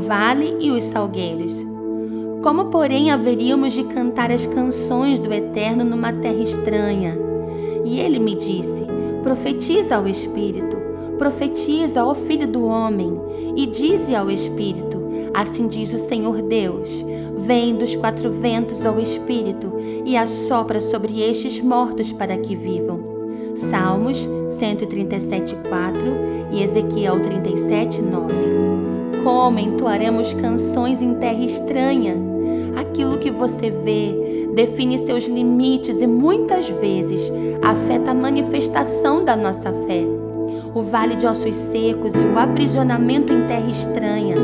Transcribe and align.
vale 0.00 0.56
e 0.60 0.70
os 0.70 0.84
salgueiros. 0.84 1.66
Como, 2.42 2.66
porém, 2.66 3.10
haveríamos 3.10 3.72
de 3.72 3.84
cantar 3.84 4.30
as 4.30 4.46
canções 4.46 5.20
do 5.20 5.32
Eterno 5.32 5.84
numa 5.84 6.12
terra 6.12 6.42
estranha? 6.42 7.18
E 7.84 7.98
ele 7.98 8.18
me 8.18 8.34
disse: 8.34 8.86
Profetiza 9.22 9.96
ao 9.96 10.08
Espírito, 10.08 10.76
profetiza 11.18 12.00
ao 12.00 12.14
Filho 12.14 12.48
do 12.48 12.64
Homem, 12.64 13.12
e 13.56 13.66
dize 13.66 14.14
ao 14.14 14.30
Espírito: 14.30 14.98
Assim 15.34 15.68
diz 15.68 15.92
o 15.92 16.08
Senhor 16.08 16.40
Deus: 16.42 17.04
Vem 17.38 17.76
dos 17.76 17.94
quatro 17.94 18.30
ventos 18.30 18.84
ao 18.84 18.98
Espírito 18.98 19.72
e 20.04 20.16
assopra 20.16 20.80
sobre 20.80 21.20
estes 21.20 21.60
mortos 21.60 22.12
para 22.12 22.36
que 22.38 22.56
vivam. 22.56 23.00
Salmos 23.56 24.28
137, 24.58 25.56
4 25.68 26.00
e 26.52 26.62
Ezequiel 26.62 27.20
37, 27.20 28.00
9. 28.00 28.89
Como 29.22 29.58
entoaremos 29.58 30.32
canções 30.32 31.02
em 31.02 31.14
terra 31.14 31.44
estranha? 31.44 32.16
Aquilo 32.76 33.18
que 33.18 33.30
você 33.30 33.70
vê 33.70 34.48
define 34.54 34.98
seus 34.98 35.24
limites 35.24 36.00
e 36.00 36.06
muitas 36.06 36.68
vezes 36.68 37.30
afeta 37.62 38.12
a 38.12 38.14
manifestação 38.14 39.24
da 39.24 39.36
nossa 39.36 39.72
fé. 39.86 40.04
O 40.74 40.82
vale 40.82 41.16
de 41.16 41.26
ossos 41.26 41.54
secos 41.54 42.14
e 42.14 42.24
o 42.24 42.38
aprisionamento 42.38 43.32
em 43.32 43.46
terra 43.46 43.68
estranha 43.68 44.36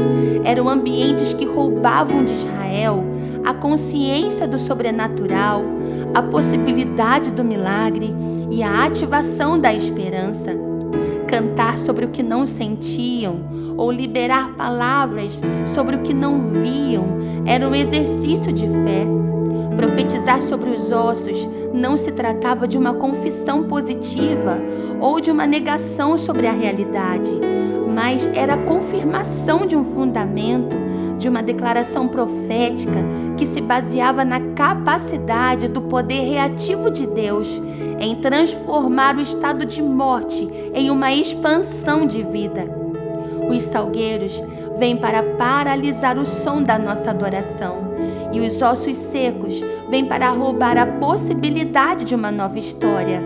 eram 0.44 0.68
ambientes 0.68 1.32
que 1.32 1.44
roubavam 1.44 2.24
de 2.24 2.34
Israel 2.34 3.04
a 3.44 3.54
consciência 3.54 4.46
do 4.46 4.58
sobrenatural, 4.58 5.62
a 6.12 6.20
possibilidade 6.20 7.30
do 7.30 7.44
milagre 7.44 8.12
e 8.50 8.62
a 8.62 8.84
ativação 8.84 9.58
da 9.58 9.72
esperança 9.72 10.75
cantar 11.26 11.78
sobre 11.78 12.04
o 12.04 12.08
que 12.08 12.22
não 12.22 12.46
sentiam 12.46 13.74
ou 13.76 13.90
liberar 13.90 14.54
palavras 14.54 15.40
sobre 15.74 15.96
o 15.96 16.02
que 16.02 16.14
não 16.14 16.48
viam 16.48 17.04
era 17.44 17.68
um 17.68 17.74
exercício 17.74 18.52
de 18.52 18.66
fé. 18.66 19.06
Profetizar 19.76 20.40
sobre 20.40 20.70
os 20.70 20.90
ossos 20.90 21.46
não 21.72 21.98
se 21.98 22.10
tratava 22.10 22.66
de 22.66 22.78
uma 22.78 22.94
confissão 22.94 23.64
positiva 23.64 24.58
ou 25.00 25.20
de 25.20 25.30
uma 25.30 25.46
negação 25.46 26.18
sobre 26.18 26.46
a 26.46 26.52
realidade, 26.52 27.30
mas 27.94 28.26
era 28.34 28.54
a 28.54 28.62
confirmação 28.64 29.66
de 29.66 29.76
um 29.76 29.84
fundamento, 29.94 30.76
de 31.18 31.28
uma 31.28 31.42
declaração 31.42 32.08
profética 32.08 33.04
que 33.36 33.46
se 33.46 33.60
baseava 33.60 34.24
na 34.24 34.40
capacidade 34.54 35.68
do 35.68 35.82
poder 35.82 36.22
reativo 36.22 36.90
de 36.90 37.06
Deus 37.06 37.60
em 37.98 38.16
transformar 38.16 39.16
o 39.16 39.20
estado 39.20 39.64
de 39.64 39.82
morte 39.82 40.48
em 40.74 40.90
uma 40.90 41.12
expansão 41.12 42.06
de 42.06 42.22
vida. 42.22 42.64
Os 43.48 43.62
salgueiros 43.62 44.42
vêm 44.78 44.96
para 44.96 45.22
paralisar 45.22 46.18
o 46.18 46.26
som 46.26 46.62
da 46.62 46.78
nossa 46.78 47.10
adoração, 47.10 47.76
e 48.32 48.40
os 48.40 48.60
ossos 48.60 48.96
secos 48.96 49.62
vêm 49.88 50.04
para 50.04 50.30
roubar 50.30 50.76
a 50.76 50.86
possibilidade 50.86 52.04
de 52.04 52.14
uma 52.14 52.30
nova 52.30 52.58
história. 52.58 53.22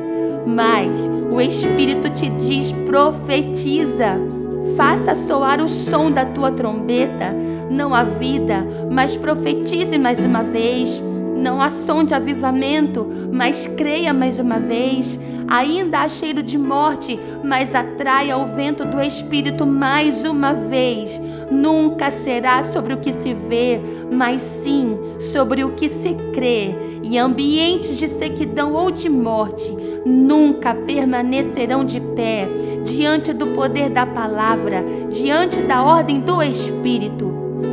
Mas 0.47 0.99
o 1.31 1.41
Espírito 1.41 2.11
te 2.11 2.29
diz: 2.31 2.71
profetiza. 2.87 4.40
Faça 4.77 5.15
soar 5.15 5.61
o 5.61 5.69
som 5.69 6.11
da 6.11 6.25
tua 6.25 6.51
trombeta, 6.51 7.35
não 7.71 7.95
a 7.95 8.03
vida, 8.03 8.67
mas 8.91 9.17
profetize 9.17 9.99
mais 9.99 10.21
uma 10.21 10.43
vez 10.43 11.03
não 11.41 11.63
há 11.63 11.71
som 11.71 12.05
de 12.05 12.13
avivamento, 12.13 13.09
mas 13.33 13.67
creia 13.67 14.13
mais 14.13 14.39
uma 14.39 14.59
vez. 14.59 15.19
Ainda 15.49 16.01
há 16.01 16.09
cheiro 16.09 16.43
de 16.43 16.59
morte, 16.59 17.19
mas 17.43 17.75
atraia 17.75 18.37
o 18.37 18.55
vento 18.55 18.85
do 18.85 19.01
Espírito 19.01 19.67
mais 19.67 20.23
uma 20.25 20.53
vez. 20.53 21.21
Nunca 21.51 22.13
será 22.13 22.63
sobre 22.63 22.95
o 22.95 22.99
que 22.99 23.13
se 23.13 23.35
vê, 23.35 23.81
mas 24.11 24.41
sim 24.41 24.97
sobre 25.19 25.65
o 25.65 25.73
que 25.73 25.89
se 25.89 26.15
crê. 26.33 26.75
E 27.03 27.19
ambientes 27.19 27.99
de 27.99 28.07
sequidão 28.07 28.73
ou 28.73 28.91
de 28.91 29.09
morte 29.09 29.75
nunca 30.07 30.75
permanecerão 30.75 31.85
de 31.85 32.01
pé 32.01 32.49
diante 32.85 33.33
do 33.33 33.49
poder 33.49 33.91
da 33.91 34.07
palavra, 34.07 34.85
diante 35.11 35.61
da 35.63 35.83
ordem 35.83 36.21
do 36.21 36.41
Espírito. 36.41 37.27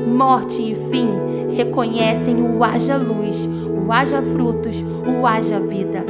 Morte 0.07 0.61
e 0.61 0.75
fim 0.89 1.09
reconhecem 1.55 2.41
o 2.41 2.63
haja 2.63 2.97
luz, 2.97 3.47
o 3.47 3.91
haja 3.91 4.21
frutos, 4.21 4.83
o 5.05 5.25
haja 5.25 5.59
vida. 5.59 6.03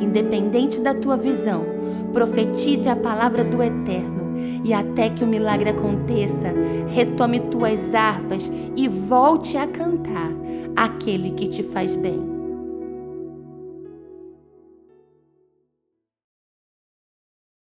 Independente 0.00 0.80
da 0.80 0.92
tua 0.92 1.16
visão, 1.16 1.64
profetize 2.12 2.88
a 2.88 2.96
palavra 2.96 3.44
do 3.44 3.62
Eterno 3.62 4.19
e 4.64 4.72
até 4.72 5.10
que 5.10 5.24
o 5.24 5.26
milagre 5.26 5.70
aconteça, 5.70 6.52
retome 6.88 7.40
tuas 7.40 7.94
harpas 7.94 8.50
e 8.76 8.88
volte 8.88 9.56
a 9.56 9.66
cantar 9.66 10.30
aquele 10.76 11.32
que 11.32 11.48
te 11.48 11.62
faz 11.62 11.94
bem. 11.96 12.29